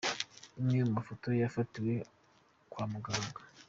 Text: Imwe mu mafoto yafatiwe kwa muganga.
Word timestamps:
Imwe 0.59 0.79
mu 0.85 0.91
mafoto 0.97 1.27
yafatiwe 1.41 1.93
kwa 2.71 2.83
muganga. 2.91 3.41